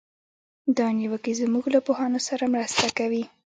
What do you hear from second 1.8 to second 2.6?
پوهانو سره